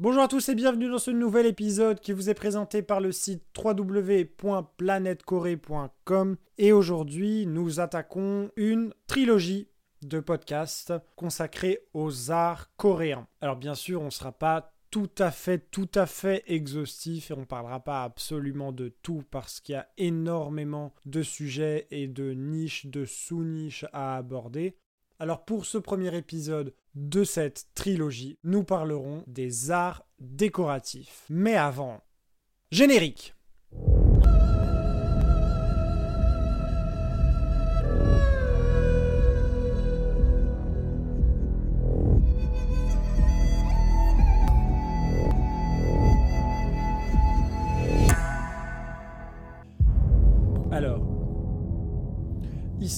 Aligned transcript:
Bonjour 0.00 0.22
à 0.22 0.28
tous 0.28 0.48
et 0.48 0.56
bienvenue 0.56 0.90
dans 0.90 0.98
ce 0.98 1.12
nouvel 1.12 1.46
épisode 1.46 2.00
qui 2.00 2.10
vous 2.10 2.28
est 2.28 2.34
présenté 2.34 2.82
par 2.82 3.00
le 3.00 3.12
site 3.12 3.44
www.planetcorée.com 3.56 6.36
et 6.58 6.72
aujourd'hui 6.72 7.46
nous 7.46 7.78
attaquons 7.78 8.50
une 8.56 8.92
trilogie 9.06 9.68
de 10.02 10.18
podcasts 10.18 10.92
consacrés 11.14 11.78
aux 11.94 12.32
arts 12.32 12.74
coréens. 12.76 13.28
Alors 13.40 13.54
bien 13.54 13.76
sûr 13.76 14.02
on 14.02 14.06
ne 14.06 14.10
sera 14.10 14.32
pas 14.32 14.74
tout 14.90 15.10
à 15.16 15.30
fait, 15.30 15.70
tout 15.70 15.90
à 15.94 16.06
fait 16.06 16.42
exhaustif 16.48 17.30
et 17.30 17.34
on 17.34 17.40
ne 17.40 17.44
parlera 17.44 17.78
pas 17.78 18.02
absolument 18.02 18.72
de 18.72 18.88
tout 18.88 19.22
parce 19.30 19.60
qu'il 19.60 19.74
y 19.74 19.78
a 19.78 19.86
énormément 19.96 20.92
de 21.06 21.22
sujets 21.22 21.86
et 21.92 22.08
de 22.08 22.32
niches, 22.32 22.86
de 22.86 23.04
sous-niches 23.04 23.84
à 23.92 24.16
aborder. 24.16 24.76
Alors 25.18 25.44
pour 25.44 25.64
ce 25.64 25.78
premier 25.78 26.16
épisode 26.16 26.74
de 26.94 27.24
cette 27.24 27.68
trilogie, 27.74 28.38
nous 28.42 28.64
parlerons 28.64 29.24
des 29.26 29.70
arts 29.70 30.06
décoratifs. 30.18 31.24
Mais 31.28 31.54
avant, 31.56 32.00
générique 32.70 33.34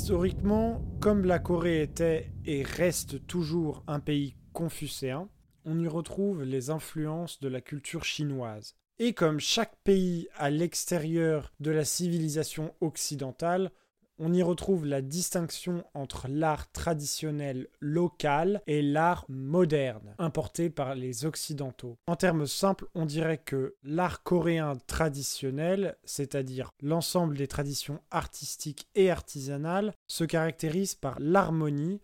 Historiquement, 0.07 0.85
comme 1.01 1.25
la 1.25 1.41
Corée 1.41 1.83
était 1.83 2.31
et 2.45 2.63
reste 2.63 3.27
toujours 3.27 3.83
un 3.89 3.99
pays 3.99 4.37
confucéen, 4.53 5.29
on 5.65 5.81
y 5.81 5.89
retrouve 5.89 6.45
les 6.45 6.71
influences 6.71 7.41
de 7.41 7.49
la 7.49 7.61
culture 7.61 8.05
chinoise. 8.05 8.77
Et 9.01 9.15
comme 9.15 9.41
chaque 9.41 9.75
pays 9.83 10.29
à 10.37 10.49
l'extérieur 10.49 11.53
de 11.59 11.73
la 11.73 11.85
civilisation 11.85 12.73
occidentale 12.81 13.73
on 14.19 14.33
y 14.33 14.43
retrouve 14.43 14.87
la 14.87 15.03
distinction 15.03 15.85
entre 15.95 16.29
l'art 16.29 16.71
traditionnel 16.73 17.69
local 17.81 18.63
et 18.67 18.83
l'art 18.83 19.25
moderne, 19.29 20.15
importé 20.19 20.71
par 20.71 20.95
les 20.95 21.25
Occidentaux. 21.25 21.97
En 22.07 22.17
termes 22.17 22.47
simples, 22.47 22.87
on 22.95 23.07
dirait 23.07 23.39
que 23.39 23.75
l'art 23.83 24.23
coréen 24.23 24.77
traditionnel, 24.87 25.97
c'est-à-dire 26.05 26.71
l'ensemble 26.83 27.37
des 27.37 27.47
traditions 27.47 28.01
artistiques 28.11 28.89
et 28.95 29.11
artisanales, 29.11 29.95
se 30.07 30.25
caractérise 30.25 30.95
par 30.95 31.19
l'harmonie 31.21 32.01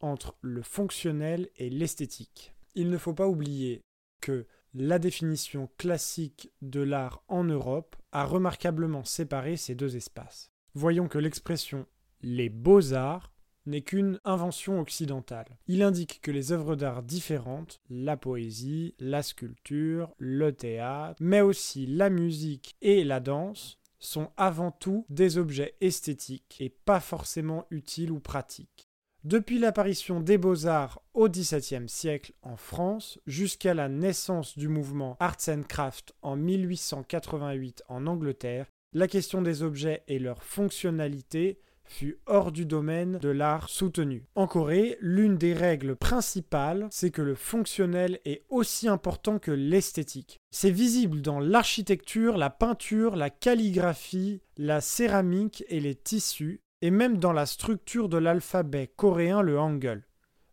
entre 0.00 0.36
le 0.42 0.62
fonctionnel 0.62 1.48
et 1.56 1.70
l'esthétique. 1.70 2.54
Il 2.74 2.90
ne 2.90 2.98
faut 2.98 3.14
pas 3.14 3.28
oublier 3.28 3.82
que 4.20 4.46
la 4.74 4.98
définition 4.98 5.68
classique 5.78 6.52
de 6.60 6.80
l'art 6.80 7.22
en 7.28 7.44
Europe 7.44 7.96
a 8.10 8.24
remarquablement 8.24 9.04
séparé 9.04 9.56
ces 9.56 9.74
deux 9.74 9.96
espaces 9.96 10.53
voyons 10.74 11.08
que 11.08 11.18
l'expression 11.18 11.86
les 12.22 12.48
beaux-arts 12.48 13.32
n'est 13.66 13.82
qu'une 13.82 14.20
invention 14.24 14.80
occidentale. 14.80 15.58
Il 15.66 15.82
indique 15.82 16.20
que 16.20 16.30
les 16.30 16.52
œuvres 16.52 16.76
d'art 16.76 17.02
différentes, 17.02 17.80
la 17.88 18.16
poésie, 18.16 18.94
la 18.98 19.22
sculpture, 19.22 20.14
le 20.18 20.52
théâtre, 20.52 21.16
mais 21.20 21.40
aussi 21.40 21.86
la 21.86 22.10
musique 22.10 22.76
et 22.82 23.04
la 23.04 23.20
danse, 23.20 23.78
sont 23.98 24.30
avant 24.36 24.70
tout 24.70 25.06
des 25.08 25.38
objets 25.38 25.76
esthétiques 25.80 26.56
et 26.60 26.68
pas 26.68 27.00
forcément 27.00 27.66
utiles 27.70 28.12
ou 28.12 28.20
pratiques. 28.20 28.90
Depuis 29.24 29.58
l'apparition 29.58 30.20
des 30.20 30.36
beaux-arts 30.36 31.00
au 31.14 31.30
XVIIe 31.30 31.88
siècle 31.88 32.34
en 32.42 32.58
France 32.58 33.18
jusqu'à 33.26 33.72
la 33.72 33.88
naissance 33.88 34.58
du 34.58 34.68
mouvement 34.68 35.16
Arts 35.18 35.48
and 35.48 35.62
Craft 35.66 36.14
en 36.20 36.36
1888 36.36 37.84
en 37.88 38.06
Angleterre, 38.06 38.66
la 38.94 39.08
question 39.08 39.42
des 39.42 39.62
objets 39.62 40.02
et 40.08 40.18
leur 40.18 40.42
fonctionnalité 40.42 41.58
fut 41.84 42.18
hors 42.26 42.52
du 42.52 42.64
domaine 42.64 43.18
de 43.18 43.28
l'art 43.28 43.68
soutenu. 43.68 44.24
En 44.34 44.46
Corée, 44.46 44.96
l'une 45.00 45.36
des 45.36 45.52
règles 45.52 45.96
principales, 45.96 46.88
c'est 46.90 47.10
que 47.10 47.20
le 47.20 47.34
fonctionnel 47.34 48.20
est 48.24 48.44
aussi 48.48 48.88
important 48.88 49.38
que 49.38 49.50
l'esthétique. 49.50 50.40
C'est 50.50 50.70
visible 50.70 51.20
dans 51.20 51.40
l'architecture, 51.40 52.38
la 52.38 52.50
peinture, 52.50 53.16
la 53.16 53.30
calligraphie, 53.30 54.40
la 54.56 54.80
céramique 54.80 55.64
et 55.68 55.80
les 55.80 55.94
tissus, 55.94 56.60
et 56.80 56.90
même 56.90 57.18
dans 57.18 57.32
la 57.32 57.46
structure 57.46 58.08
de 58.08 58.18
l'alphabet 58.18 58.90
coréen, 58.96 59.42
le 59.42 59.58
hangul. 59.58 60.04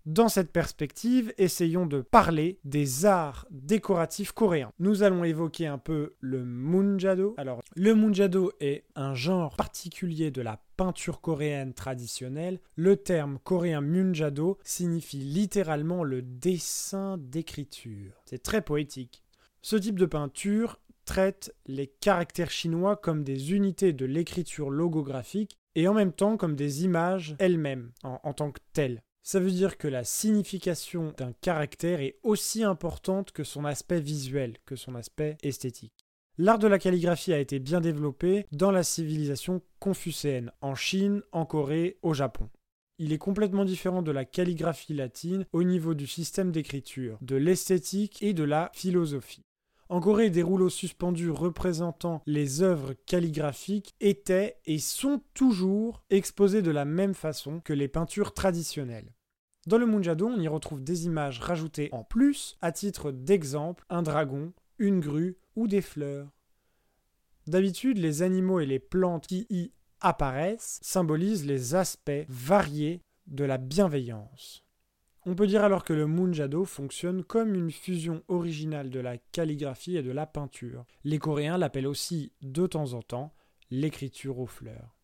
Dans 0.08 0.30
cette 0.30 0.52
perspective, 0.52 1.32
essayons 1.38 1.86
de 1.86 2.02
parler 2.02 2.60
des 2.64 3.06
arts 3.06 3.46
décoratifs 3.52 4.32
coréens. 4.32 4.72
Nous 4.80 5.04
allons 5.04 5.24
évoquer 5.24 5.68
un 5.68 5.78
peu 5.78 6.16
le 6.20 6.44
munjado. 6.44 7.36
Alors, 7.38 7.62
le 7.76 7.94
munjado 7.94 8.52
est 8.60 8.86
un 8.96 9.14
genre 9.14 9.56
particulier 9.56 10.32
de 10.32 10.42
la 10.42 10.60
peinture 10.76 11.22
coréenne 11.22 11.76
traditionnelle. 11.76 12.60
Le 12.76 12.96
terme 12.96 13.38
coréen 13.44 13.82
munjado 13.82 14.58
signifie 14.64 15.20
littéralement 15.20 16.04
le 16.04 16.24
dessin 16.24 17.20
d'écriture. 17.20 18.24
C'est 18.26 18.42
très 18.42 18.64
poétique. 18.64 19.24
Ce 19.62 19.76
type 19.76 20.00
de 20.00 20.08
peinture 20.08 20.80
traite 21.06 21.56
les 21.68 21.86
caractères 21.86 22.50
chinois 22.50 22.96
comme 22.96 23.24
des 23.24 23.54
unités 23.54 23.94
de 23.94 24.06
l'écriture 24.06 24.72
logographique 24.72 25.60
et 25.76 25.88
en 25.88 25.94
même 25.94 26.12
temps 26.12 26.38
comme 26.38 26.56
des 26.56 26.86
images 26.86 27.36
elles-mêmes 27.38 27.92
en, 28.04 28.20
en 28.24 28.34
tant 28.34 28.52
que 28.52 28.60
telles. 28.74 29.04
Ça 29.24 29.40
veut 29.40 29.52
dire 29.52 29.78
que 29.78 29.88
la 29.88 30.04
signification 30.04 31.14
d'un 31.18 31.34
caractère 31.34 32.02
est 32.02 32.18
aussi 32.24 32.64
importante 32.64 33.32
que 33.32 33.44
son 33.44 33.66
aspect 33.66 34.00
visuel, 34.00 34.58
que 34.66 34.76
son 34.76 34.96
aspect 34.96 35.38
esthétique. 35.44 36.06
L'art 36.38 36.60
de 36.60 36.68
la 36.68 36.80
calligraphie 36.80 37.34
a 37.34 37.40
été 37.40 37.60
bien 37.60 37.82
développé 37.82 38.48
dans 38.52 38.72
la 38.72 38.84
civilisation 38.84 39.62
confucéenne, 39.80 40.52
en 40.62 40.74
Chine, 40.74 41.22
en 41.32 41.46
Corée, 41.46 42.00
au 42.02 42.14
Japon. 42.14 42.50
Il 42.98 43.14
est 43.14 43.18
complètement 43.18 43.66
différent 43.66 44.02
de 44.02 44.12
la 44.12 44.26
calligraphie 44.26 44.94
latine 44.94 45.46
au 45.54 45.64
niveau 45.64 45.94
du 45.94 46.08
système 46.08 46.52
d'écriture, 46.52 47.18
de 47.22 47.36
l'esthétique 47.36 48.24
et 48.24 48.34
de 48.34 48.44
la 48.44 48.72
philosophie. 48.74 49.44
En 49.92 50.00
Corée, 50.00 50.30
des 50.30 50.42
rouleaux 50.42 50.70
suspendus 50.70 51.32
représentant 51.32 52.22
les 52.26 52.62
œuvres 52.62 52.94
calligraphiques 53.06 53.94
étaient 54.00 54.56
et 54.66 54.80
sont 54.80 55.22
toujours 55.34 56.02
exposés 56.10 56.62
de 56.62 56.72
la 56.72 56.86
même 56.86 57.14
façon 57.14 57.60
que 57.60 57.74
les 57.74 57.90
peintures 57.90 58.34
traditionnelles. 58.34 59.14
Dans 59.68 59.78
le 59.78 59.86
Munjado, 59.86 60.28
on 60.28 60.40
y 60.40 60.48
retrouve 60.48 60.82
des 60.82 61.08
images 61.08 61.42
rajoutées 61.42 61.90
en 61.92 62.06
plus, 62.06 62.58
à 62.62 62.72
titre 62.72 63.12
d'exemple, 63.12 63.84
un 63.90 64.02
dragon, 64.02 64.54
une 64.80 65.02
grue 65.02 65.36
ou 65.58 65.68
des 65.68 65.82
fleurs. 65.82 66.32
D'habitude, 67.48 67.98
les 67.98 68.22
animaux 68.22 68.62
et 68.62 68.66
les 68.66 68.80
plantes 68.80 69.28
qui 69.28 69.46
y 69.50 69.74
apparaissent 70.00 70.80
symbolisent 70.82 71.46
les 71.46 71.76
aspects 71.76 72.26
variés 72.30 73.02
de 73.28 73.44
la 73.44 73.58
bienveillance. 73.58 74.64
On 75.26 75.36
peut 75.36 75.46
dire 75.46 75.64
alors 75.64 75.84
que 75.84 75.94
le 75.94 76.08
Munjado 76.08 76.66
fonctionne 76.66 77.24
comme 77.24 77.54
une 77.54 77.70
fusion 77.70 78.24
originale 78.28 78.90
de 78.90 79.00
la 79.00 79.18
calligraphie 79.18 79.96
et 79.98 80.02
de 80.02 80.12
la 80.12 80.26
peinture. 80.26 80.84
Les 81.04 81.20
Coréens 81.20 81.60
l'appellent 81.60 81.88
aussi 81.88 82.32
de 82.42 82.66
temps 82.66 82.94
en 82.94 83.04
temps 83.04 83.34
l'écriture 83.70 84.40
aux 84.40 84.48
fleurs. 84.48 84.96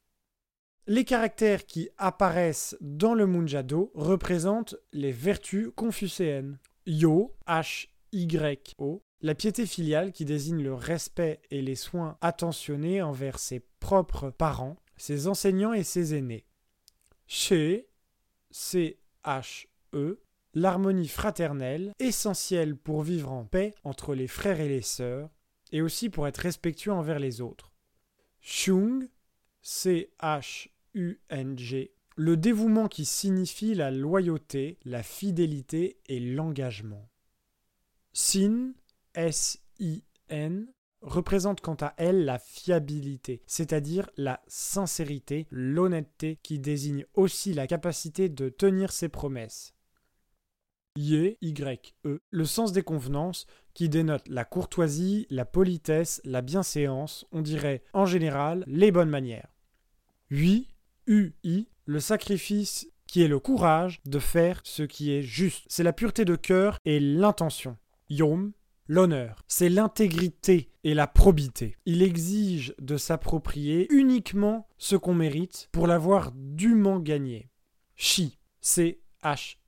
Les 0.87 1.03
caractères 1.03 1.65
qui 1.65 1.89
apparaissent 1.97 2.75
dans 2.81 3.13
le 3.13 3.27
Munjado 3.27 3.91
représentent 3.93 4.75
les 4.91 5.11
vertus 5.11 5.69
confucéennes. 5.75 6.57
Yo, 6.87 7.35
H-Y-O, 7.45 9.03
la 9.21 9.35
piété 9.35 9.65
filiale 9.67 10.11
qui 10.13 10.25
désigne 10.25 10.63
le 10.63 10.73
respect 10.73 11.41
et 11.51 11.61
les 11.61 11.75
soins 11.75 12.17
attentionnés 12.21 13.01
envers 13.03 13.37
ses 13.37 13.59
propres 13.79 14.31
parents, 14.31 14.77
ses 14.95 15.27
enseignants 15.27 15.73
et 15.73 15.83
ses 15.83 16.15
aînés. 16.15 16.45
She, 17.27 17.83
C-H 18.49 19.67
eux, 19.97 20.21
l'harmonie 20.53 21.07
fraternelle, 21.07 21.93
essentielle 21.99 22.75
pour 22.75 23.03
vivre 23.03 23.31
en 23.31 23.45
paix 23.45 23.75
entre 23.83 24.15
les 24.15 24.27
frères 24.27 24.59
et 24.59 24.69
les 24.69 24.81
sœurs, 24.81 25.29
et 25.71 25.81
aussi 25.81 26.09
pour 26.09 26.27
être 26.27 26.37
respectueux 26.37 26.93
envers 26.93 27.19
les 27.19 27.41
autres. 27.41 27.73
Chung, 28.39 29.09
C-H-U-N-G, 29.61 30.71
le 32.15 32.37
dévouement 32.37 32.87
qui 32.87 33.05
signifie 33.05 33.75
la 33.75 33.91
loyauté, 33.91 34.79
la 34.85 35.03
fidélité 35.03 35.99
et 36.07 36.19
l'engagement. 36.19 37.09
Sin, 38.13 38.73
S-I-N, 39.13 40.67
représente 41.01 41.61
quant 41.61 41.77
à 41.79 41.93
elle 41.97 42.25
la 42.25 42.39
fiabilité, 42.39 43.43
c'est-à-dire 43.45 44.09
la 44.17 44.41
sincérité, 44.47 45.45
l'honnêteté 45.51 46.39
qui 46.41 46.57
désigne 46.57 47.05
aussi 47.13 47.53
la 47.53 47.67
capacité 47.67 48.29
de 48.29 48.49
tenir 48.49 48.91
ses 48.91 49.09
promesses. 49.09 49.76
Y, 50.97 51.37
Y-E, 51.41 52.21
le 52.31 52.45
sens 52.45 52.71
des 52.71 52.81
convenances 52.81 53.45
qui 53.75 53.87
dénote 53.87 54.27
la 54.27 54.45
courtoisie, 54.45 55.27
la 55.29 55.45
politesse, 55.45 56.19
la 56.23 56.41
bienséance, 56.41 57.25
on 57.31 57.41
dirait 57.41 57.83
en 57.93 58.07
général 58.07 58.63
les 58.65 58.91
bonnes 58.91 59.09
manières. 59.09 59.53
Ui, 60.31 60.67
U-I, 61.05 61.67
le 61.85 61.99
sacrifice 61.99 62.87
qui 63.05 63.21
est 63.21 63.27
le 63.27 63.39
courage 63.39 64.01
de 64.05 64.17
faire 64.17 64.59
ce 64.63 64.81
qui 64.81 65.11
est 65.11 65.21
juste. 65.21 65.65
C'est 65.69 65.83
la 65.83 65.93
pureté 65.93 66.25
de 66.25 66.35
cœur 66.35 66.79
et 66.83 66.99
l'intention. 66.99 67.77
Yom, 68.09 68.51
l'honneur, 68.87 69.43
c'est 69.47 69.69
l'intégrité 69.69 70.71
et 70.83 70.95
la 70.95 71.05
probité. 71.05 71.77
Il 71.85 72.01
exige 72.01 72.73
de 72.79 72.97
s'approprier 72.97 73.87
uniquement 73.93 74.67
ce 74.79 74.95
qu'on 74.95 75.13
mérite 75.13 75.69
pour 75.71 75.85
l'avoir 75.85 76.31
dûment 76.33 76.99
gagné. 76.99 77.51
Chi, 77.95 78.39
c'est 78.61 78.99
H-I. 79.23 79.66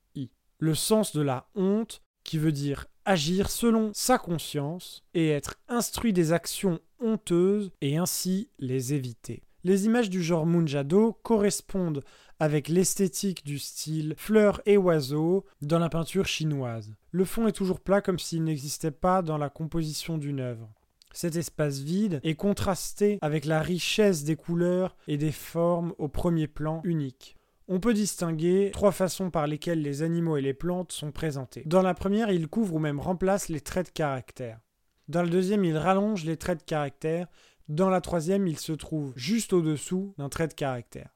Le 0.62 0.74
sens 0.74 1.12
de 1.14 1.22
la 1.22 1.48
honte 1.54 2.02
qui 2.22 2.36
veut 2.36 2.52
dire 2.52 2.86
agir 3.06 3.48
selon 3.50 3.92
sa 3.94 4.18
conscience 4.18 5.02
et 5.14 5.30
être 5.30 5.56
instruit 5.68 6.12
des 6.12 6.32
actions 6.34 6.80
honteuses 6.98 7.72
et 7.80 7.96
ainsi 7.96 8.50
les 8.58 8.92
éviter. 8.92 9.42
Les 9.64 9.86
images 9.86 10.10
du 10.10 10.22
genre 10.22 10.44
Munjado 10.44 11.18
correspondent 11.22 12.04
avec 12.38 12.68
l'esthétique 12.68 13.42
du 13.42 13.58
style 13.58 14.14
fleurs 14.18 14.60
et 14.66 14.76
oiseaux 14.76 15.46
dans 15.62 15.78
la 15.78 15.88
peinture 15.88 16.26
chinoise. 16.26 16.94
Le 17.10 17.24
fond 17.24 17.46
est 17.46 17.52
toujours 17.52 17.80
plat 17.80 18.02
comme 18.02 18.18
s'il 18.18 18.44
n'existait 18.44 18.90
pas 18.90 19.22
dans 19.22 19.38
la 19.38 19.48
composition 19.48 20.18
d'une 20.18 20.40
œuvre. 20.40 20.70
Cet 21.12 21.36
espace 21.36 21.78
vide 21.78 22.20
est 22.22 22.34
contrasté 22.34 23.18
avec 23.22 23.46
la 23.46 23.62
richesse 23.62 24.24
des 24.24 24.36
couleurs 24.36 24.94
et 25.08 25.16
des 25.16 25.32
formes 25.32 25.94
au 25.96 26.08
premier 26.08 26.48
plan 26.48 26.82
unique. 26.84 27.36
On 27.72 27.78
peut 27.78 27.94
distinguer 27.94 28.70
trois 28.72 28.90
façons 28.90 29.30
par 29.30 29.46
lesquelles 29.46 29.80
les 29.80 30.02
animaux 30.02 30.36
et 30.36 30.42
les 30.42 30.54
plantes 30.54 30.90
sont 30.90 31.12
présentés. 31.12 31.62
Dans 31.66 31.82
la 31.82 31.94
première, 31.94 32.32
il 32.32 32.48
couvre 32.48 32.74
ou 32.74 32.78
même 32.80 32.98
remplace 32.98 33.48
les 33.48 33.60
traits 33.60 33.86
de 33.86 33.92
caractère. 33.92 34.58
Dans 35.06 35.22
la 35.22 35.28
deuxième, 35.28 35.64
il 35.64 35.76
rallonge 35.76 36.24
les 36.24 36.36
traits 36.36 36.58
de 36.58 36.64
caractère. 36.64 37.28
Dans 37.68 37.88
la 37.88 38.00
troisième, 38.00 38.48
il 38.48 38.58
se 38.58 38.72
trouve 38.72 39.12
juste 39.14 39.52
au-dessous 39.52 40.16
d'un 40.18 40.28
trait 40.28 40.48
de 40.48 40.54
caractère. 40.54 41.10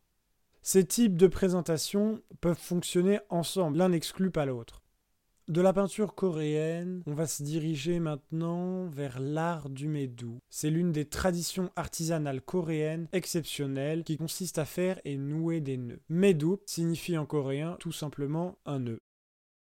Ces 0.63 0.87
types 0.87 1.17
de 1.17 1.27
présentation 1.27 2.23
peuvent 2.41 2.57
fonctionner 2.57 3.19
ensemble, 3.31 3.79
l'un 3.79 3.89
n'exclut 3.89 4.31
pas 4.31 4.47
l'autre. 4.47 4.84
De 5.47 5.61
la 5.61 5.75
peinture 5.75 6.15
coréenne, 6.15 7.03
on 7.07 7.13
va 7.13 7.27
se 7.27 7.43
diriger 7.43 8.01
maintenant 8.01 8.87
vers 8.87 9.21
l'art 9.21 9.69
du 9.69 9.89
médou. 9.89 10.41
C'est 10.49 10.71
l'une 10.71 10.91
des 10.91 11.05
traditions 11.05 11.71
artisanales 11.77 12.41
coréennes 12.41 13.09
exceptionnelles 13.13 14.05
qui 14.05 14.17
consiste 14.17 14.59
à 14.59 14.65
faire 14.65 14.99
et 15.05 15.19
nouer 15.19 15.61
des 15.61 15.77
nœuds. 15.77 16.01
Médou 16.09 16.61
signifie 16.65 17.19
en 17.19 17.27
coréen 17.27 17.77
tout 17.79 17.93
simplement 17.93 18.57
un 18.65 18.79
nœud. 18.79 19.01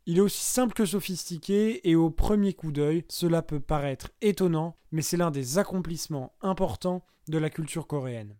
Il 0.07 0.19
est 0.19 0.21
aussi 0.21 0.45
simple 0.45 0.75
que 0.75 0.87
sophistiqué 0.87 1.91
et 1.91 1.97
au 1.97 2.09
premier 2.09 2.53
coup 2.53 2.71
d'œil, 2.71 3.05
cela 3.09 3.43
peut 3.43 3.59
paraître 3.59 4.13
étonnant, 4.21 4.77
mais 4.93 5.03
c'est 5.03 5.17
l'un 5.17 5.33
des 5.33 5.59
accomplissements 5.59 6.37
importants 6.41 7.05
de 7.27 7.39
la 7.39 7.51
culture 7.51 7.89
coréenne. 7.89 8.37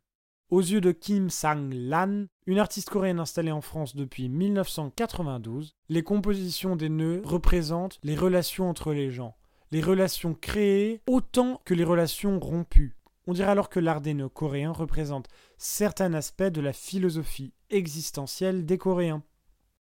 Aux 0.51 0.61
yeux 0.61 0.83
de 0.83 0.93
Kim 0.93 1.31
Sang-lan, 1.31 2.27
une 2.47 2.59
artiste 2.59 2.91
coréenne 2.91 3.19
installée 3.19 3.51
en 3.51 3.63
France 3.63 3.97
depuis 3.97 4.29
1992, 4.29 5.75
les 5.89 6.03
compositions 6.03 6.77
des 6.77 6.91
nœuds 6.91 7.23
représentent 7.25 7.99
les 8.03 8.15
relations 8.15 8.69
entre 8.69 8.93
les 8.93 9.11
gens, 9.11 9.37
les 9.71 9.81
relations 9.81 10.35
créées 10.35 11.01
autant 11.07 11.63
que 11.65 11.73
les 11.73 11.83
relations 11.83 12.39
rompues. 12.39 12.95
On 13.27 13.33
dirait 13.33 13.51
alors 13.51 13.71
que 13.71 13.81
l'art 13.81 14.03
des 14.03 14.13
nœuds 14.13 14.29
coréens 14.29 14.73
représente 14.73 15.29
certains 15.57 16.13
aspects 16.13 16.43
de 16.43 16.61
la 16.61 16.75
philosophie 16.75 17.55
existentielle 17.71 18.67
des 18.67 18.77
Coréens. 18.77 19.23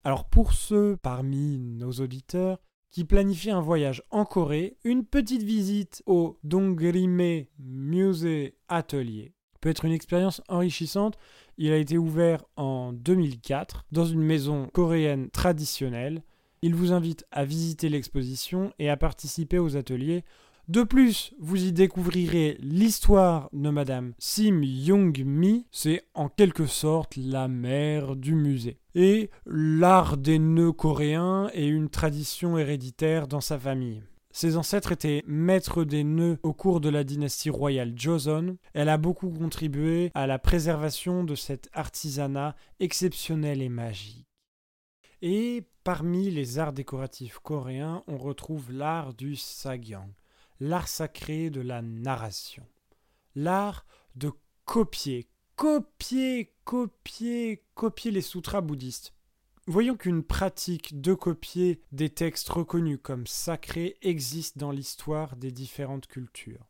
Alors 0.05 0.29
pour 0.29 0.53
ceux 0.53 0.97
parmi 0.97 1.59
nos 1.59 1.91
auditeurs 1.91 2.61
qui 2.93 3.05
planifient 3.05 3.51
un 3.51 3.61
voyage 3.61 4.05
en 4.11 4.25
Corée, 4.25 4.77
une 4.85 5.05
petite 5.05 5.43
visite 5.43 6.05
au 6.07 6.39
Dongrime 6.45 7.47
Musée 7.59 8.59
Atelier 8.69 9.35
peut 9.63 9.71
être 9.71 9.87
une 9.87 9.93
expérience 9.93 10.43
enrichissante. 10.49 11.17
Il 11.57 11.73
a 11.73 11.79
été 11.79 11.97
ouvert 11.97 12.45
en 12.57 12.93
2004 12.93 13.87
dans 13.93 14.05
une 14.05 14.23
maison 14.23 14.69
coréenne 14.75 15.31
traditionnelle. 15.31 16.23
Il 16.61 16.75
vous 16.75 16.93
invite 16.93 17.25
à 17.31 17.47
visiter 17.47 17.89
l'exposition 17.89 18.75
et 18.79 18.91
à 18.91 18.99
participer 18.99 19.59
aux 19.59 19.77
ateliers 19.79 20.25
de 20.69 20.85
plus, 20.85 21.35
vous 21.41 21.65
y 21.65 21.73
découvrirez 21.73 22.57
l'histoire 22.61 23.51
de 23.53 23.69
Madame 23.69 24.13
Sim 24.19 24.63
Young-mi, 24.63 25.67
c'est 25.73 26.05
en 26.15 26.29
quelque 26.29 26.67
sorte 26.67 27.17
la 27.17 27.49
mère 27.49 28.15
du 28.15 28.37
musée. 28.37 28.79
Et 28.95 29.29
l'art 29.45 30.17
des 30.17 30.39
nœuds 30.39 30.73
coréens 30.73 31.51
est 31.53 31.67
une 31.67 31.91
tradition 31.91 32.59
héréditaire 32.59 33.27
dans 33.27 33.41
sa 33.41 33.59
famille. 33.59 34.03
Ses 34.33 34.57
ancêtres 34.57 34.93
étaient 34.93 35.23
maîtres 35.27 35.85
des 35.85 36.05
nœuds 36.05 36.39
au 36.43 36.53
cours 36.53 36.81
de 36.81 36.89
la 36.89 37.05
dynastie 37.05 37.51
royale 37.51 37.93
Joseon. 37.97 38.57
Elle 38.73 38.89
a 38.89 38.97
beaucoup 38.97 39.31
contribué 39.31 40.11
à 40.15 40.27
la 40.27 40.39
préservation 40.39 41.23
de 41.25 41.35
cet 41.35 41.69
artisanat 41.73 42.57
exceptionnel 42.81 43.63
et 43.63 43.69
magique. 43.69 44.27
Et 45.21 45.69
parmi 45.85 46.31
les 46.31 46.59
arts 46.59 46.73
décoratifs 46.73 47.39
coréens, 47.39 48.03
on 48.09 48.17
retrouve 48.17 48.73
l'art 48.73 49.15
du 49.15 49.37
sagyang 49.37 50.11
l'art 50.63 50.87
sacré 50.87 51.51
de 51.51 51.61
la 51.61 51.83
narration, 51.83 52.65
l'art 53.35 53.85
de 54.15 54.31
copier, 54.65 55.29
copier, 55.57 56.55
copier, 56.63 57.65
copier 57.75 58.13
les 58.13 58.21
sutras 58.21 58.61
bouddhistes. 58.61 59.13
Voyons 59.67 59.97
qu'une 59.97 60.25
pratique 60.25 61.01
de 61.01 61.15
copier 61.15 61.81
des 61.93 62.11
textes 62.11 62.49
reconnus 62.49 62.99
comme 63.03 63.27
sacrés 63.27 63.97
existe 64.03 64.59
dans 64.59 64.73
l'histoire 64.73 65.37
des 65.37 65.53
différentes 65.53 66.07
cultures. 66.07 66.67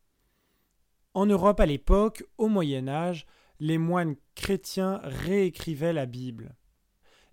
En 1.13 1.25
Europe 1.25 1.59
à 1.59 1.65
l'époque, 1.65 2.23
au 2.37 2.47
Moyen 2.47 2.87
Âge, 2.87 3.25
les 3.59 3.77
moines 3.77 4.15
chrétiens 4.35 4.99
réécrivaient 5.03 5.93
la 5.93 6.05
Bible 6.05 6.55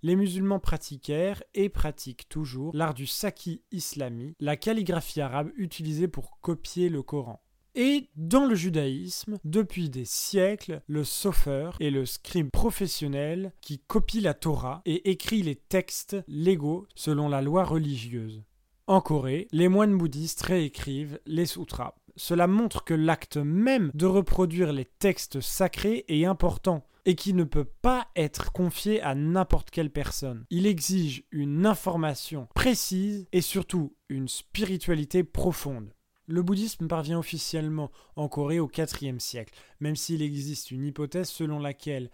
les 0.03 0.17
musulmans 0.17 0.61
pratiquèrent 0.61 1.43
et 1.55 1.69
pratiquent 1.69 2.29
toujours 2.29 2.75
l'art 2.75 2.95
du 2.95 3.07
saki 3.07 3.63
islami, 3.71 4.35
la 4.41 4.57
calligraphie 4.57 5.21
arabe 5.21 5.51
utilisée 5.57 6.09
pour 6.09 6.41
copier 6.41 6.89
le 6.89 7.03
Coran. 7.03 7.43
Et 7.83 8.11
dans 8.15 8.45
le 8.45 8.55
judaïsme, 8.55 9.39
depuis 9.43 9.89
des 9.89 10.05
siècles, 10.05 10.83
le 10.87 11.03
sopheur 11.03 11.79
est 11.81 11.89
le 11.89 12.05
scribe 12.05 12.51
professionnel 12.51 13.55
qui 13.63 13.79
copie 13.79 14.21
la 14.21 14.35
Torah 14.35 14.83
et 14.85 15.11
écrit 15.11 15.43
les 15.43 15.57
textes 15.57 16.19
légaux 16.29 16.87
selon 16.95 17.31
la 17.31 17.41
loi 17.41 17.65
religieuse. 17.65 18.43
En 18.87 19.01
Corée, 19.01 19.49
les 19.51 19.69
moines 19.69 19.97
bouddhistes 19.97 20.43
réécrivent 20.43 21.21
les 21.25 21.47
sutras 21.47 21.95
cela 22.17 22.47
montre 22.47 22.85
que 22.85 22.93
l'acte 22.93 23.39
même 23.39 23.91
de 23.95 24.05
reproduire 24.05 24.75
les 24.75 24.85
textes 24.85 25.41
sacrés 25.41 26.05
est 26.09 26.27
important 26.27 26.85
et 27.07 27.15
qui 27.15 27.33
ne 27.33 27.45
peut 27.45 27.65
pas 27.65 28.09
être 28.15 28.53
confié 28.53 29.01
à 29.01 29.15
n'importe 29.15 29.71
quelle 29.71 29.91
personne. 29.91 30.45
Il 30.51 30.67
exige 30.67 31.25
une 31.31 31.65
information 31.65 32.47
précise 32.55 33.27
et 33.33 33.41
surtout 33.41 33.95
une 34.11 34.29
spiritualité 34.29 35.25
profonde. 35.25 35.95
Le 36.31 36.45
bouddhisme 36.45 36.87
parvient 36.87 37.19
officiellement 37.19 37.91
en 38.15 38.29
Corée 38.29 38.61
au 38.61 38.71
IVe 38.71 39.19
siècle, 39.19 39.53
même 39.81 39.97
s'il 39.97 40.23
existe 40.23 40.71
une 40.71 40.85
hypothèse 40.85 41.29
selon 41.29 41.59
laquelle 41.59 42.09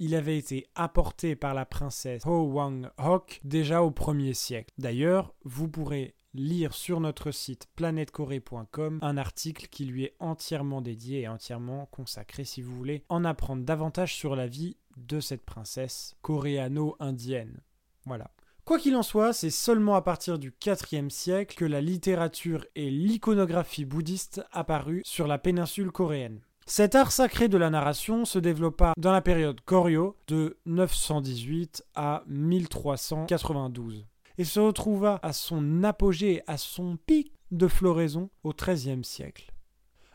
il 0.00 0.16
avait 0.16 0.36
été 0.36 0.66
apporté 0.74 1.36
par 1.36 1.54
la 1.54 1.64
princesse 1.64 2.26
Ho 2.26 2.46
Wang 2.46 2.90
Hok 2.98 3.40
déjà 3.44 3.84
au 3.84 3.92
1er 3.92 4.34
siècle. 4.34 4.74
D'ailleurs, 4.78 5.32
vous 5.44 5.68
pourrez 5.68 6.16
lire 6.34 6.74
sur 6.74 6.98
notre 6.98 7.30
site 7.30 7.68
planetcorée.com 7.76 8.98
un 9.02 9.16
article 9.16 9.68
qui 9.68 9.84
lui 9.84 10.02
est 10.02 10.16
entièrement 10.18 10.80
dédié 10.80 11.20
et 11.20 11.28
entièrement 11.28 11.86
consacré 11.92 12.44
si 12.44 12.62
vous 12.62 12.74
voulez 12.74 13.04
en 13.08 13.24
apprendre 13.24 13.62
davantage 13.62 14.16
sur 14.16 14.34
la 14.34 14.48
vie 14.48 14.78
de 14.96 15.20
cette 15.20 15.44
princesse 15.44 16.16
coréano-indienne. 16.22 17.60
Voilà. 18.04 18.32
Quoi 18.70 18.78
qu'il 18.78 18.94
en 18.94 19.02
soit, 19.02 19.32
c'est 19.32 19.50
seulement 19.50 19.96
à 19.96 20.00
partir 20.00 20.38
du 20.38 20.54
IVe 20.64 21.10
siècle 21.10 21.56
que 21.56 21.64
la 21.64 21.80
littérature 21.80 22.64
et 22.76 22.88
l'iconographie 22.88 23.84
bouddhiste 23.84 24.44
apparut 24.52 25.02
sur 25.04 25.26
la 25.26 25.38
péninsule 25.38 25.90
coréenne. 25.90 26.38
Cet 26.66 26.94
art 26.94 27.10
sacré 27.10 27.48
de 27.48 27.58
la 27.58 27.68
narration 27.68 28.24
se 28.24 28.38
développa 28.38 28.92
dans 28.96 29.10
la 29.10 29.22
période 29.22 29.60
Koryo 29.62 30.16
de 30.28 30.56
918 30.66 31.84
à 31.96 32.22
1392 32.28 34.06
et 34.38 34.44
se 34.44 34.60
retrouva 34.60 35.18
à 35.24 35.32
son 35.32 35.82
apogée, 35.82 36.44
à 36.46 36.56
son 36.56 36.96
pic 36.96 37.32
de 37.50 37.66
floraison 37.66 38.30
au 38.44 38.52
XIIIe 38.52 39.02
siècle. 39.02 39.50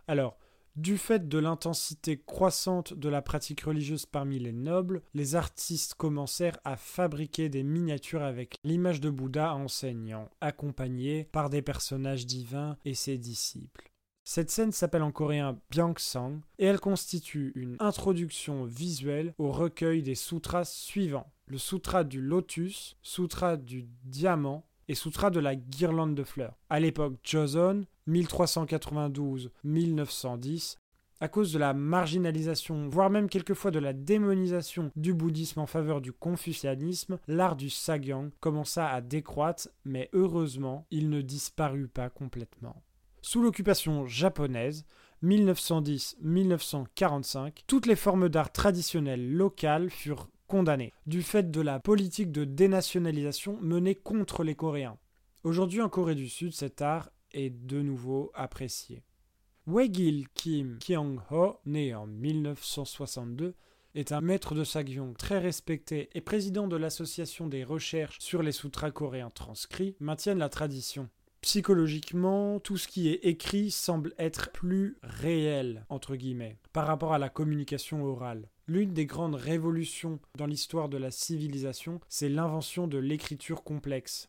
Alors, 0.07 0.37
du 0.75 0.97
fait 0.97 1.27
de 1.27 1.37
l'intensité 1.37 2.21
croissante 2.25 2.93
de 2.93 3.09
la 3.09 3.21
pratique 3.21 3.61
religieuse 3.61 4.05
parmi 4.05 4.39
les 4.39 4.51
nobles, 4.51 5.01
les 5.13 5.35
artistes 5.35 5.95
commencèrent 5.95 6.59
à 6.63 6.75
fabriquer 6.75 7.49
des 7.49 7.63
miniatures 7.63 8.23
avec 8.23 8.55
l'image 8.63 9.01
de 9.01 9.09
Bouddha 9.09 9.55
enseignant, 9.55 10.29
accompagné 10.41 11.29
par 11.31 11.49
des 11.49 11.61
personnages 11.61 12.25
divins 12.25 12.77
et 12.83 12.93
ses 12.93 13.17
disciples. 13.17 13.91
Cette 14.27 14.49
scène 14.49 14.71
s'appelle 14.71 15.03
en 15.03 15.11
coréen 15.11 15.59
Byangsang 15.69 16.41
et 16.57 16.65
elle 16.65 16.79
constitue 16.79 17.51
une 17.53 17.77
introduction 17.79 18.65
visuelle 18.65 19.35
au 19.37 19.51
recueil 19.51 20.01
des 20.01 20.15
sutras 20.15 20.65
suivants. 20.65 21.31
Le 21.45 21.59
sutra 21.59 22.03
du 22.03 22.21
lotus, 22.21 22.97
sutra 23.03 23.55
du 23.55 23.87
diamant 24.03 24.65
et 24.87 24.95
sutra 24.95 25.29
de 25.29 25.39
la 25.39 25.55
guirlande 25.55 26.15
de 26.15 26.23
fleurs. 26.23 26.57
À 26.69 26.79
l'époque 26.79 27.19
Joseon, 27.23 27.85
1392-1910, 28.07 30.77
à 31.21 31.27
cause 31.27 31.53
de 31.53 31.59
la 31.59 31.73
marginalisation, 31.73 32.89
voire 32.89 33.09
même 33.09 33.29
quelquefois 33.29 33.71
de 33.71 33.79
la 33.79 33.93
démonisation 33.93 34.91
du 34.95 35.13
bouddhisme 35.13 35.61
en 35.61 35.65
faveur 35.65 36.01
du 36.01 36.11
confucianisme, 36.11 37.17
l'art 37.27 37.55
du 37.55 37.69
sagyang 37.69 38.31
commença 38.39 38.89
à 38.89 38.99
décroître, 39.01 39.69
mais 39.85 40.09
heureusement, 40.13 40.85
il 40.91 41.09
ne 41.09 41.21
disparut 41.21 41.87
pas 41.87 42.09
complètement. 42.09 42.83
Sous 43.21 43.41
l'occupation 43.41 44.05
japonaise, 44.05 44.85
1910-1945, 45.23 47.63
toutes 47.65 47.85
les 47.87 47.95
formes 47.95 48.27
d'art 48.29 48.51
traditionnelles 48.51 49.33
locales 49.33 49.89
furent 49.89 50.27
condamnées, 50.47 50.93
du 51.05 51.21
fait 51.21 51.51
de 51.51 51.61
la 51.61 51.79
politique 51.79 52.31
de 52.31 52.45
dénationalisation 52.45 53.57
menée 53.61 53.95
contre 53.95 54.43
les 54.43 54.55
Coréens. 54.55 54.97
Aujourd'hui 55.43 55.81
en 55.81 55.89
Corée 55.89 56.15
du 56.15 56.29
Sud, 56.29 56.53
cet 56.53 56.81
art 56.81 57.09
est 57.33 57.49
de 57.49 57.81
nouveau 57.81 58.31
apprécié. 58.33 59.03
Weigil 59.67 60.27
Kim 60.33 60.77
Kyung-ho, 60.79 61.59
né 61.65 61.95
en 61.95 62.07
1962, 62.07 63.55
est 63.95 64.11
un 64.11 64.21
maître 64.21 64.53
de 64.53 64.63
sagyong 64.63 65.15
très 65.15 65.39
respecté 65.39 66.09
et 66.13 66.21
président 66.21 66.67
de 66.67 66.75
l'association 66.75 67.47
des 67.47 67.63
recherches 67.63 68.17
sur 68.19 68.43
les 68.43 68.51
sutras 68.51 68.91
coréens 68.91 69.31
transcrits, 69.31 69.95
maintiennent 69.99 70.39
la 70.39 70.49
tradition 70.49 71.09
psychologiquement, 71.45 72.59
tout 72.59 72.75
ce 72.75 72.87
qui 72.87 73.07
est 73.07 73.19
écrit 73.23 73.69
semble 73.69 74.15
être 74.17 74.51
plus 74.51 74.97
réel, 75.03 75.85
entre 75.89 76.15
guillemets, 76.15 76.57
par 76.73 76.87
rapport 76.87 77.13
à 77.13 77.19
la 77.19 77.29
communication 77.29 78.03
orale. 78.03 78.49
L'une 78.67 78.93
des 78.93 79.05
grandes 79.05 79.35
révolutions 79.35 80.19
dans 80.37 80.47
l'histoire 80.47 80.89
de 80.89 80.97
la 80.97 81.11
civilisation, 81.11 81.99
c'est 82.09 82.29
l'invention 82.29 82.87
de 82.87 82.97
l'écriture 82.97 83.63
complexe. 83.63 84.27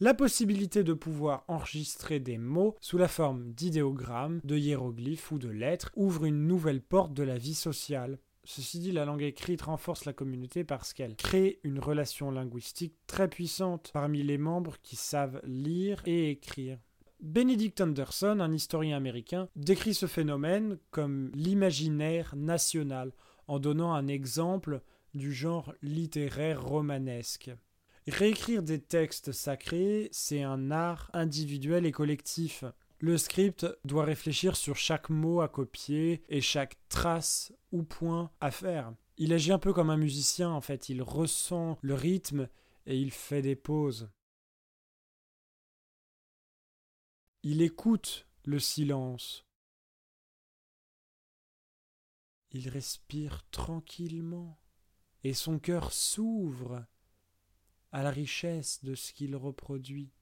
La 0.00 0.12
possibilité 0.12 0.84
de 0.84 0.92
pouvoir 0.92 1.44
enregistrer 1.48 2.20
des 2.20 2.36
mots 2.36 2.76
sous 2.80 2.98
la 2.98 3.08
forme 3.08 3.50
d'idéogrammes, 3.52 4.40
de 4.44 4.58
hiéroglyphes 4.58 5.32
ou 5.32 5.38
de 5.38 5.48
lettres 5.48 5.90
ouvre 5.96 6.26
une 6.26 6.46
nouvelle 6.46 6.82
porte 6.82 7.14
de 7.14 7.22
la 7.22 7.38
vie 7.38 7.54
sociale. 7.54 8.18
Ceci 8.44 8.78
dit, 8.78 8.92
la 8.92 9.06
langue 9.06 9.22
écrite 9.22 9.62
renforce 9.62 10.04
la 10.04 10.12
communauté 10.12 10.64
parce 10.64 10.92
qu'elle 10.92 11.16
crée 11.16 11.58
une 11.64 11.80
relation 11.80 12.30
linguistique 12.30 12.94
très 13.06 13.28
puissante 13.28 13.90
parmi 13.92 14.22
les 14.22 14.38
membres 14.38 14.76
qui 14.82 14.96
savent 14.96 15.40
lire 15.44 16.02
et 16.04 16.30
écrire. 16.30 16.78
Benedict 17.20 17.80
Anderson, 17.80 18.38
un 18.38 18.52
historien 18.52 18.96
américain, 18.96 19.48
décrit 19.56 19.94
ce 19.94 20.06
phénomène 20.06 20.78
comme 20.92 21.32
l'imaginaire 21.34 22.36
national, 22.36 23.12
en 23.48 23.58
donnant 23.58 23.92
un 23.92 24.06
exemple 24.06 24.82
du 25.14 25.32
genre 25.32 25.74
littéraire 25.82 26.62
romanesque. 26.62 27.50
Réécrire 28.06 28.62
des 28.62 28.80
textes 28.80 29.32
sacrés, 29.32 30.08
c'est 30.12 30.42
un 30.42 30.70
art 30.70 31.10
individuel 31.12 31.84
et 31.84 31.92
collectif. 31.92 32.64
Le 33.00 33.18
script 33.18 33.66
doit 33.84 34.04
réfléchir 34.04 34.56
sur 34.56 34.76
chaque 34.76 35.10
mot 35.10 35.40
à 35.40 35.48
copier 35.48 36.22
et 36.28 36.40
chaque 36.40 36.76
trace 36.88 37.52
ou 37.70 37.82
point 37.82 38.30
à 38.40 38.50
faire. 38.50 38.92
Il 39.18 39.32
agit 39.32 39.52
un 39.52 39.58
peu 39.58 39.72
comme 39.72 39.90
un 39.90 39.96
musicien 39.96 40.50
en 40.50 40.60
fait, 40.60 40.88
il 40.88 41.02
ressent 41.02 41.78
le 41.82 41.94
rythme 41.94 42.48
et 42.86 42.96
il 42.96 43.10
fait 43.10 43.42
des 43.42 43.56
pauses. 43.56 44.08
Il 47.42 47.62
écoute 47.62 48.26
le 48.44 48.58
silence. 48.58 49.47
Il 52.50 52.68
respire 52.68 53.48
tranquillement 53.50 54.58
et 55.22 55.34
son 55.34 55.58
cœur 55.58 55.92
s'ouvre 55.92 56.86
à 57.92 58.02
la 58.02 58.10
richesse 58.10 58.82
de 58.84 58.94
ce 58.94 59.12
qu'il 59.12 59.36
reproduit. 59.36 60.12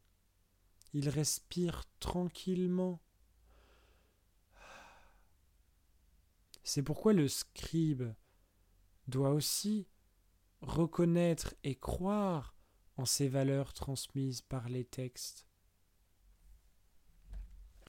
Il 0.92 1.08
respire 1.08 1.84
tranquillement. 2.00 3.00
C'est 6.62 6.82
pourquoi 6.82 7.12
le 7.12 7.28
scribe 7.28 8.12
doit 9.06 9.30
aussi 9.30 9.86
reconnaître 10.62 11.54
et 11.62 11.76
croire 11.76 12.56
en 12.96 13.04
ces 13.04 13.28
valeurs 13.28 13.72
transmises 13.72 14.40
par 14.40 14.68
les 14.68 14.84
textes. 14.84 15.45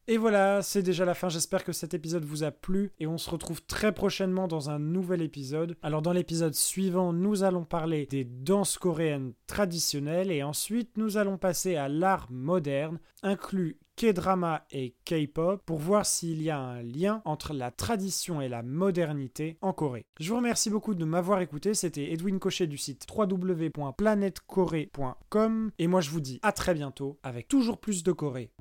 Et 0.09 0.17
voilà, 0.17 0.61
c'est 0.61 0.83
déjà 0.83 1.03
la 1.03 1.13
fin. 1.13 1.27
J'espère 1.27 1.65
que 1.65 1.73
cet 1.73 1.93
épisode 1.93 2.23
vous 2.23 2.45
a 2.45 2.51
plu 2.51 2.93
et 2.97 3.07
on 3.07 3.17
se 3.17 3.29
retrouve 3.29 3.61
très 3.61 3.91
prochainement 3.91 4.47
dans 4.47 4.69
un 4.69 4.79
nouvel 4.79 5.21
épisode. 5.21 5.75
Alors 5.81 6.01
dans 6.01 6.13
l'épisode 6.13 6.55
suivant, 6.55 7.11
nous 7.11 7.43
allons 7.43 7.65
parler 7.65 8.05
des 8.05 8.23
danses 8.23 8.77
coréennes 8.77 9.33
traditionnelles 9.47 10.31
et 10.31 10.43
ensuite 10.43 10.95
nous 10.95 11.17
allons 11.17 11.37
passer 11.37 11.75
à 11.75 11.89
l'art 11.89 12.27
moderne, 12.31 12.99
inclus 13.21 13.79
K-drama 13.97 14.65
et 14.71 14.95
K-pop, 15.03 15.61
pour 15.65 15.79
voir 15.79 16.05
s'il 16.05 16.41
y 16.41 16.51
a 16.51 16.59
un 16.59 16.83
lien 16.83 17.21
entre 17.25 17.53
la 17.53 17.71
tradition 17.71 18.39
et 18.39 18.47
la 18.47 18.63
modernité 18.63 19.57
en 19.61 19.73
Corée. 19.73 20.05
Je 20.21 20.29
vous 20.29 20.37
remercie 20.37 20.69
beaucoup 20.69 20.95
de 20.95 21.03
m'avoir 21.03 21.41
écouté. 21.41 21.73
C'était 21.73 22.13
Edwin 22.13 22.39
Cochet 22.39 22.67
du 22.67 22.77
site 22.77 23.05
www.planetcorée.com 23.13 25.71
et 25.79 25.87
moi 25.87 25.99
je 25.99 26.11
vous 26.11 26.21
dis 26.21 26.39
à 26.43 26.53
très 26.53 26.75
bientôt 26.75 27.19
avec 27.23 27.49
toujours 27.49 27.79
plus 27.79 28.03
de 28.03 28.13
Corée. 28.13 28.53